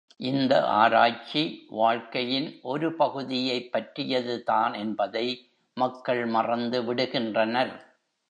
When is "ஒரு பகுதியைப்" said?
2.63-3.71